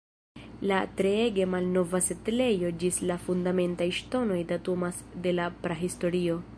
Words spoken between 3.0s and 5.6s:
la fundamentaj ŝtonoj datumas de la